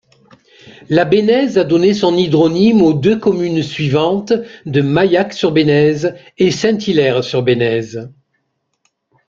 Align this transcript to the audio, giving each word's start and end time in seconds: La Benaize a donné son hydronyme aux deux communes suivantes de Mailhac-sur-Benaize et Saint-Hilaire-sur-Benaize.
La 0.89 1.05
Benaize 1.05 1.59
a 1.59 1.63
donné 1.63 1.93
son 1.93 2.17
hydronyme 2.17 2.81
aux 2.81 2.93
deux 2.93 3.19
communes 3.19 3.61
suivantes 3.61 4.33
de 4.65 4.81
Mailhac-sur-Benaize 4.81 6.15
et 6.39 6.49
Saint-Hilaire-sur-Benaize. 6.49 8.09